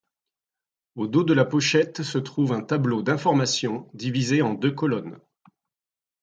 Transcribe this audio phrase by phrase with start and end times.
[0.95, 5.19] Au dos de la pochette se trouve un tableau d’informations divisé en deux colonnes.